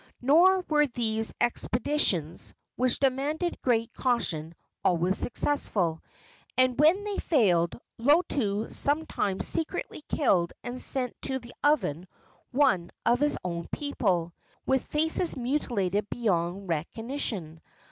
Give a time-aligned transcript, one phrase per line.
[0.23, 6.01] Nor were these expeditions, which demanded great caution, always successful;
[6.57, 12.07] and when they failed, Lotu sometimes secretly killed and sent to the oven
[12.49, 14.33] one of his own people,
[14.65, 17.61] with faces mutilated beyond recognition.